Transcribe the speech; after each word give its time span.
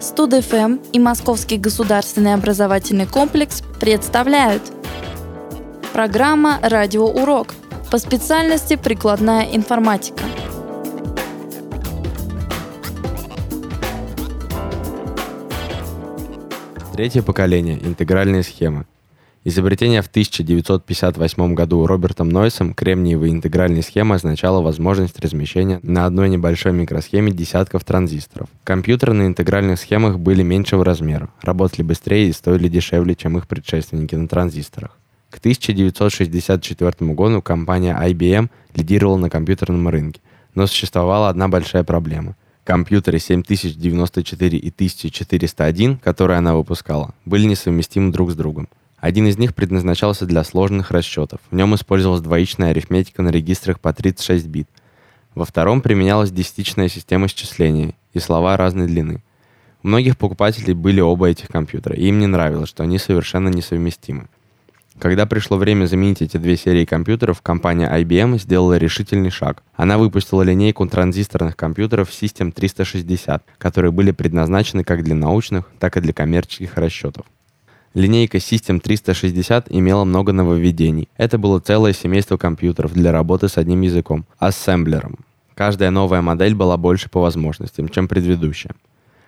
Студ-ФМ 0.00 0.78
и 0.92 0.98
Московский 0.98 1.58
государственный 1.58 2.34
образовательный 2.34 3.06
комплекс 3.06 3.62
представляют 3.80 4.62
Программа 5.92 6.60
«Радиоурок» 6.62 7.54
по 7.90 7.98
специальности 7.98 8.76
«Прикладная 8.76 9.44
информатика». 9.52 10.22
Третье 16.92 17.22
поколение. 17.22 17.78
Интегральные 17.84 18.42
схемы. 18.42 18.86
Изобретение 19.48 20.02
в 20.02 20.08
1958 20.08 21.54
году 21.54 21.86
Робертом 21.86 22.28
Нойсом 22.28 22.74
кремниевой 22.74 23.30
интегральной 23.30 23.82
схемы 23.82 24.16
означало 24.16 24.60
возможность 24.60 25.18
размещения 25.20 25.80
на 25.82 26.04
одной 26.04 26.28
небольшой 26.28 26.72
микросхеме 26.72 27.32
десятков 27.32 27.82
транзисторов. 27.82 28.50
Компьютеры 28.62 29.14
на 29.14 29.26
интегральных 29.26 29.80
схемах 29.80 30.18
были 30.18 30.42
меньшего 30.42 30.84
размера, 30.84 31.30
работали 31.40 31.80
быстрее 31.80 32.28
и 32.28 32.32
стоили 32.34 32.68
дешевле, 32.68 33.14
чем 33.14 33.38
их 33.38 33.48
предшественники 33.48 34.14
на 34.16 34.28
транзисторах. 34.28 34.98
К 35.30 35.38
1964 35.38 37.14
году 37.14 37.40
компания 37.40 37.98
IBM 37.98 38.50
лидировала 38.74 39.16
на 39.16 39.30
компьютерном 39.30 39.88
рынке, 39.88 40.20
но 40.54 40.66
существовала 40.66 41.30
одна 41.30 41.48
большая 41.48 41.84
проблема. 41.84 42.36
Компьютеры 42.64 43.18
7094 43.18 44.58
и 44.58 44.68
1401, 44.68 45.96
которые 45.96 46.36
она 46.36 46.54
выпускала, 46.54 47.14
были 47.24 47.46
несовместимы 47.46 48.12
друг 48.12 48.30
с 48.30 48.34
другом. 48.34 48.68
Один 49.00 49.28
из 49.28 49.38
них 49.38 49.54
предназначался 49.54 50.26
для 50.26 50.42
сложных 50.42 50.90
расчетов. 50.90 51.40
В 51.50 51.54
нем 51.54 51.74
использовалась 51.74 52.20
двоичная 52.20 52.70
арифметика 52.70 53.22
на 53.22 53.28
регистрах 53.28 53.78
по 53.78 53.92
36 53.92 54.46
бит. 54.46 54.68
Во 55.34 55.44
втором 55.44 55.82
применялась 55.82 56.32
десятичная 56.32 56.88
система 56.88 57.28
счисления 57.28 57.94
и 58.12 58.18
слова 58.18 58.56
разной 58.56 58.88
длины. 58.88 59.22
У 59.84 59.88
многих 59.88 60.18
покупателей 60.18 60.74
были 60.74 61.00
оба 61.00 61.28
этих 61.28 61.48
компьютера, 61.48 61.94
и 61.94 62.06
им 62.06 62.18
не 62.18 62.26
нравилось, 62.26 62.68
что 62.68 62.82
они 62.82 62.98
совершенно 62.98 63.48
несовместимы. 63.48 64.28
Когда 64.98 65.26
пришло 65.26 65.56
время 65.56 65.86
заменить 65.86 66.22
эти 66.22 66.38
две 66.38 66.56
серии 66.56 66.84
компьютеров, 66.84 67.40
компания 67.40 67.88
IBM 67.88 68.36
сделала 68.40 68.78
решительный 68.78 69.30
шаг. 69.30 69.62
Она 69.76 69.96
выпустила 69.96 70.42
линейку 70.42 70.84
транзисторных 70.88 71.56
компьютеров 71.56 72.10
System 72.10 72.50
360, 72.50 73.44
которые 73.58 73.92
были 73.92 74.10
предназначены 74.10 74.82
как 74.82 75.04
для 75.04 75.14
научных, 75.14 75.70
так 75.78 75.96
и 75.96 76.00
для 76.00 76.12
коммерческих 76.12 76.76
расчетов. 76.76 77.26
Линейка 77.98 78.38
System 78.38 78.78
360 78.78 79.66
имела 79.70 80.04
много 80.04 80.32
нововведений. 80.32 81.08
Это 81.16 81.36
было 81.36 81.58
целое 81.58 81.92
семейство 81.92 82.36
компьютеров 82.36 82.92
для 82.92 83.10
работы 83.10 83.48
с 83.48 83.58
одним 83.58 83.80
языком— 83.80 84.24
ассемблером. 84.38 85.18
Каждая 85.56 85.90
новая 85.90 86.22
модель 86.22 86.54
была 86.54 86.76
больше 86.76 87.08
по 87.10 87.20
возможностям, 87.20 87.88
чем 87.88 88.06
предыдущая. 88.06 88.76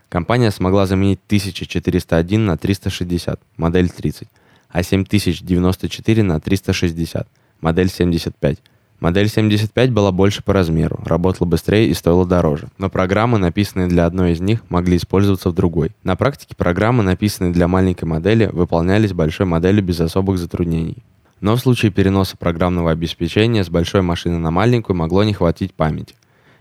Компания 0.08 0.52
смогла 0.52 0.86
заменить 0.86 1.18
1401 1.26 2.46
на 2.46 2.56
360, 2.56 3.40
модель 3.56 3.90
30, 3.90 4.28
а 4.68 4.84
7094 4.84 6.22
на 6.22 6.38
360, 6.38 7.26
модель 7.60 7.88
75, 7.88 8.58
Модель 9.00 9.28
75 9.28 9.92
была 9.92 10.12
больше 10.12 10.42
по 10.42 10.52
размеру, 10.52 11.00
работала 11.06 11.48
быстрее 11.48 11.88
и 11.88 11.94
стоила 11.94 12.26
дороже, 12.26 12.68
но 12.76 12.90
программы, 12.90 13.38
написанные 13.38 13.88
для 13.88 14.04
одной 14.04 14.32
из 14.32 14.40
них, 14.40 14.62
могли 14.68 14.98
использоваться 14.98 15.48
в 15.48 15.54
другой. 15.54 15.92
На 16.04 16.16
практике 16.16 16.54
программы, 16.54 17.02
написанные 17.02 17.50
для 17.50 17.66
маленькой 17.66 18.04
модели, 18.04 18.50
выполнялись 18.52 19.14
большой 19.14 19.46
моделью 19.46 19.82
без 19.82 20.00
особых 20.00 20.38
затруднений. 20.38 21.02
Но 21.40 21.56
в 21.56 21.60
случае 21.60 21.90
переноса 21.90 22.36
программного 22.36 22.90
обеспечения 22.90 23.64
с 23.64 23.70
большой 23.70 24.02
машины 24.02 24.36
на 24.36 24.50
маленькую 24.50 24.96
могло 24.96 25.24
не 25.24 25.32
хватить 25.32 25.72
памяти. 25.72 26.14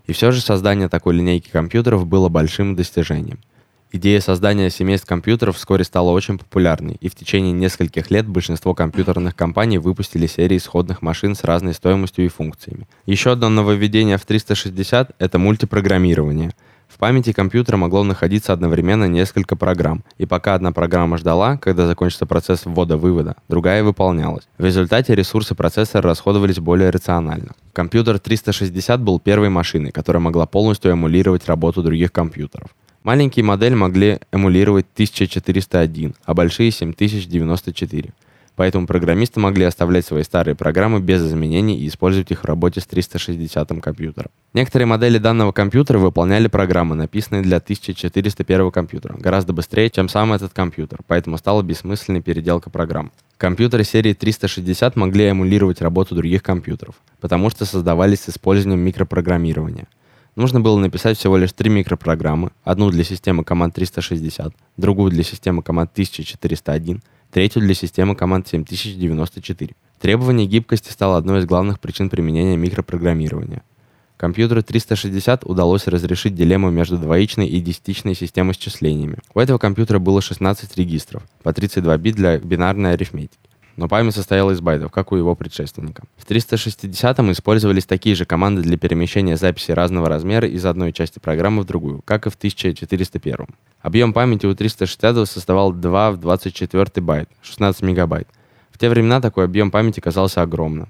И 0.08 0.14
все 0.14 0.32
же 0.32 0.40
создание 0.40 0.88
такой 0.88 1.16
линейки 1.16 1.50
компьютеров 1.50 2.08
было 2.08 2.30
большим 2.30 2.74
достижением. 2.76 3.40
Идея 3.92 4.20
создания 4.22 4.70
семейств 4.70 5.08
компьютеров 5.08 5.58
вскоре 5.58 5.84
стала 5.84 6.12
очень 6.12 6.38
популярной, 6.38 6.98
и 7.02 7.10
в 7.10 7.16
течение 7.16 7.52
нескольких 7.52 8.12
лет 8.12 8.28
большинство 8.28 8.76
компьютерных 8.76 9.36
компаний 9.36 9.80
выпустили 9.80 10.28
серии 10.28 10.60
сходных 10.60 11.02
машин 11.02 11.34
с 11.34 11.44
разной 11.44 11.74
стоимостью 11.74 12.26
и 12.26 12.28
функциями. 12.28 12.88
Еще 13.08 13.32
одно 13.32 13.50
нововведение 13.50 14.20
в 14.20 14.26
360— 14.26 15.16
это 15.18 15.40
мультипрограммирование. 15.40 16.52
В 16.88 17.00
памяти 17.00 17.34
компьютера 17.34 17.78
могло 17.78 18.04
находиться 18.04 18.54
одновременно 18.54 19.06
несколько 19.06 19.56
программ, 19.56 20.04
и 20.20 20.28
пока 20.28 20.54
одна 20.54 20.72
программа 20.72 21.18
ждала, 21.18 21.58
когда 21.58 21.88
закончится 21.88 22.28
процесс 22.28 22.66
ввода-вывода, 22.66 23.38
другая 23.48 23.84
выполнялась. 23.84 24.48
В 24.60 24.66
результате 24.66 25.16
ресурсы 25.16 25.56
процессора 25.56 26.10
расходовались 26.10 26.60
более 26.60 26.92
рационально. 26.92 27.54
Компьютер 27.74 28.20
360 28.20 29.02
был 29.02 29.20
первой 29.20 29.50
машиной, 29.50 29.92
которая 29.92 30.22
могла 30.22 30.46
полностью 30.46 30.92
эмулировать 30.92 31.48
работу 31.48 31.82
других 31.82 32.12
компьютеров. 32.12 32.70
Маленькие 33.04 33.46
модели 33.46 33.76
могли 33.76 34.20
эмулировать 34.32 34.86
1401, 34.94 36.16
а 36.26 36.34
большие 36.34 36.72
7094. 36.72 38.14
Поэтому 38.60 38.88
программисты 38.88 39.40
могли 39.40 39.64
оставлять 39.64 40.06
свои 40.06 40.22
старые 40.24 40.54
программы 40.54 41.00
без 41.00 41.26
изменений 41.26 41.80
и 41.80 41.88
использовать 41.88 42.30
их 42.32 42.42
в 42.42 42.46
работе 42.46 42.82
с 42.82 42.86
360 42.88 43.70
компьютером. 43.82 44.32
Некоторые 44.54 44.86
модели 44.86 45.18
данного 45.18 45.54
компьютера 45.54 45.98
выполняли 45.98 46.50
программы, 46.50 46.96
написанные 46.96 47.42
для 47.42 47.58
1401 47.58 48.72
компьютера, 48.72 49.16
гораздо 49.18 49.54
быстрее, 49.54 49.90
чем 49.90 50.10
сам 50.10 50.34
этот 50.34 50.52
компьютер, 50.52 51.00
поэтому 51.08 51.38
стала 51.38 51.62
бессмысленной 51.62 52.22
переделка 52.22 52.70
программ. 52.70 53.14
Компьютеры 53.38 53.86
серии 53.86 54.14
360 54.14 54.98
могли 54.98 55.30
эмулировать 55.30 55.82
работу 55.82 56.14
других 56.14 56.44
компьютеров, 56.44 56.96
потому 57.22 57.50
что 57.50 57.64
создавались 57.64 58.24
с 58.24 58.30
использованием 58.30 58.82
микропрограммирования. 58.82 59.88
Нужно 60.40 60.62
было 60.62 60.80
написать 60.80 61.18
всего 61.18 61.36
лишь 61.36 61.52
три 61.52 61.70
микропрограммы, 61.70 62.52
одну 62.64 62.90
для 62.92 63.04
системы 63.04 63.44
команд 63.44 63.76
360, 63.76 64.54
другую 64.78 65.12
для 65.12 65.22
системы 65.22 65.62
команд 65.62 65.92
1401, 65.92 67.04
третью 67.30 67.62
для 67.62 67.74
системы 67.74 68.16
команд 68.16 68.48
7094. 68.48 69.76
Требование 70.00 70.48
гибкости 70.48 70.94
стало 70.94 71.18
одной 71.18 71.40
из 71.40 71.46
главных 71.46 71.82
причин 71.82 72.10
применения 72.10 72.56
микропрограммирования. 72.56 73.64
Компьютеру 74.16 74.64
360 74.64 75.44
удалось 75.44 75.88
разрешить 75.88 76.36
дилемму 76.36 76.70
между 76.70 76.98
двоичной 76.98 77.50
и 77.50 77.60
десятичной 77.60 78.16
системой 78.16 78.54
счислениями. 78.58 79.18
У 79.34 79.42
этого 79.42 79.58
компьютера 79.58 80.00
было 80.00 80.22
16 80.22 80.78
регистров, 80.78 81.22
по 81.44 81.52
32 81.52 81.98
бит 81.98 82.16
для 82.16 82.38
бинарной 82.38 82.94
арифметики 82.94 83.49
но 83.80 83.88
память 83.88 84.14
состояла 84.14 84.52
из 84.52 84.60
байтов, 84.60 84.92
как 84.92 85.14
у 85.14 85.16
его 85.16 85.36
предшественника. 85.36 86.04
В 86.18 86.30
360-м 86.30 87.32
использовались 87.32 87.86
такие 87.86 88.14
же 88.14 88.26
команды 88.26 88.62
для 88.62 88.78
перемещения 88.78 89.38
записей 89.38 89.74
разного 89.74 90.10
размера 90.10 90.46
из 90.46 90.66
одной 90.66 90.92
части 90.92 91.20
программы 91.20 91.62
в 91.62 91.66
другую, 91.66 92.02
как 92.04 92.28
и 92.28 92.30
в 92.30 92.36
1401. 92.36 93.48
Объем 93.82 94.12
памяти 94.12 94.48
у 94.48 94.54
360 94.54 95.30
составал 95.30 95.72
2 95.72 96.12
в 96.12 96.18
24 96.18 96.86
байт, 96.98 97.30
16 97.42 97.82
мегабайт. 97.84 98.28
В 98.70 98.78
те 98.78 98.90
времена 98.90 99.22
такой 99.22 99.46
объем 99.46 99.72
памяти 99.72 100.02
казался 100.02 100.42
огромным. 100.42 100.90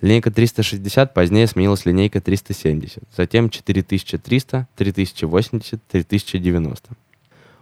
Линейка 0.00 0.30
360 0.30 1.12
позднее 1.12 1.48
сменилась 1.48 1.86
линейкой 1.86 2.20
370, 2.20 3.02
затем 3.16 3.50
4300, 3.50 4.68
3080, 4.76 5.80
3090. 5.88 6.90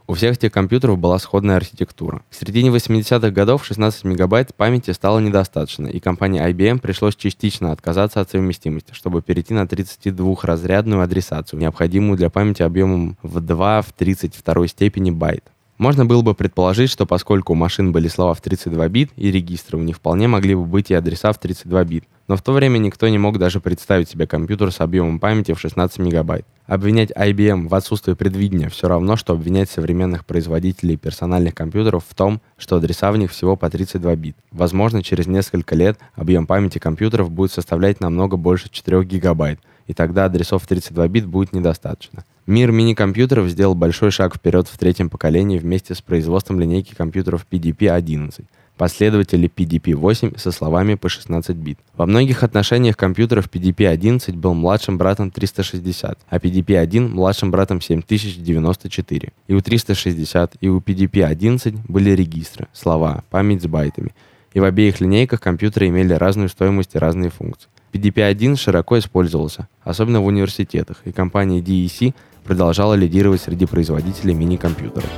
У 0.09 0.15
всех 0.15 0.37
этих 0.37 0.53
компьютеров 0.53 0.99
была 0.99 1.19
сходная 1.19 1.57
архитектура. 1.57 2.23
В 2.31 2.37
середине 2.37 2.71
80-х 2.71 3.31
годов 3.31 3.67
16 3.67 4.05
мегабайт 4.05 4.55
памяти 4.55 4.93
стало 4.93 5.19
недостаточно, 5.19 5.89
и 5.89 5.99
компании 5.99 6.41
IBM 6.49 6.79
пришлось 6.79 7.17
частично 7.17 7.73
отказаться 7.73 8.21
от 8.21 8.31
совместимости, 8.31 8.93
чтобы 8.93 9.21
перейти 9.21 9.53
на 9.53 9.65
32-разрядную 9.65 11.03
адресацию, 11.03 11.59
необходимую 11.59 12.17
для 12.17 12.31
памяти 12.31 12.63
объемом 12.63 13.19
в 13.25 13.41
2 13.41 13.83
в 13.83 13.93
32 13.93 14.69
степени 14.69 15.11
байт. 15.11 15.43
Можно 15.79 16.07
было 16.07 16.23
бы 16.23 16.35
предположить, 16.35 16.91
что 16.91 17.05
поскольку 17.05 17.53
у 17.53 17.57
машин 17.57 17.93
были 17.93 18.09
слова 18.09 18.33
в 18.33 18.41
32 18.41 18.89
бит 18.89 19.11
и 19.17 19.31
регистры, 19.31 19.77
у 19.77 19.83
них 19.83 19.97
вполне 19.97 20.27
могли 20.27 20.55
бы 20.55 20.65
быть 20.65 20.91
и 20.91 20.95
адреса 20.95 21.33
в 21.33 21.39
32 21.39 21.85
бит. 21.85 22.05
Но 22.29 22.37
в 22.37 22.43
то 22.43 22.53
время 22.53 22.79
никто 22.79 23.07
не 23.09 23.19
мог 23.19 23.39
даже 23.39 23.61
представить 23.61 24.09
себе 24.09 24.27
компьютер 24.27 24.73
с 24.73 24.81
объемом 24.81 25.21
памяти 25.21 25.53
в 25.53 25.61
16 25.61 25.99
мегабайт. 25.99 26.47
Обвинять 26.67 27.11
IBM 27.11 27.69
в 27.69 27.75
отсутствии 27.75 28.15
предвидения 28.15 28.71
все 28.71 28.89
равно, 28.89 29.17
что 29.17 29.35
обвинять 29.35 29.71
современных 29.71 30.25
производителей 30.25 30.97
персональных 30.97 31.55
компьютеров 31.55 32.05
в 32.09 32.15
том, 32.15 32.41
что 32.57 32.77
адреса 32.77 33.13
в 33.13 33.19
них 33.19 33.31
всего 33.31 33.55
по 33.55 33.69
32 33.69 34.17
бит. 34.17 34.37
Возможно, 34.53 35.03
через 35.03 35.27
несколько 35.27 35.75
лет 35.77 35.99
объем 36.15 36.47
памяти 36.47 36.79
компьютеров 36.79 37.31
будет 37.31 37.53
составлять 37.53 38.01
намного 38.01 38.39
больше 38.39 38.71
4 38.71 39.05
гигабайт, 39.05 39.61
и 39.87 39.93
тогда 39.93 40.25
адресов 40.25 40.67
32 40.67 41.07
бит 41.09 41.27
будет 41.27 41.53
недостаточно. 41.53 42.25
Мир 42.47 42.71
мини-компьютеров 42.71 43.49
сделал 43.49 43.75
большой 43.75 44.13
шаг 44.13 44.37
вперед 44.37 44.69
в 44.69 44.79
третьем 44.79 45.11
поколении 45.11 45.59
вместе 45.59 45.97
с 45.97 46.01
производством 46.01 46.61
линейки 46.61 46.95
компьютеров 46.95 47.45
PDP-11, 47.51 48.45
последователи 48.77 49.51
PDP-8 49.51 50.39
со 50.39 50.53
словами 50.53 50.95
по 50.95 51.09
16 51.09 51.57
бит. 51.57 51.81
Во 51.97 52.07
многих 52.07 52.45
отношениях 52.45 52.97
компьютеров 52.97 53.51
PDP-11 53.51 54.37
был 54.37 54.55
младшим 54.55 54.97
братом 54.97 55.33
360, 55.33 56.21
а 56.29 56.39
PDP-1 56.39 57.09
младшим 57.09 57.51
братом 57.51 57.81
7094. 57.81 59.33
И 59.49 59.53
у 59.53 59.61
360, 59.61 60.55
и 60.61 60.69
у 60.69 60.79
PDP-11 60.79 61.81
были 61.89 62.11
регистры, 62.11 62.69
слова, 62.73 63.25
память 63.29 63.65
с 63.65 63.67
байтами. 63.67 64.15
И 64.55 64.61
в 64.61 64.65
обеих 64.65 65.01
линейках 65.01 65.41
компьютеры 65.41 65.89
имели 65.89 66.13
разную 66.15 66.49
стоимость 66.49 66.95
и 66.95 66.99
разные 66.99 67.31
функции. 67.31 67.69
PDP-1 67.93 68.57
широко 68.57 68.99
использовался, 68.99 69.69
особенно 69.83 70.21
в 70.21 70.27
университетах, 70.27 70.99
и 71.05 71.13
компания 71.13 71.61
DEC 71.61 72.15
продолжала 72.47 72.95
лидировать 72.95 73.43
среди 73.43 73.67
производителей 73.67 74.35
мини-компьютеров. 74.35 75.11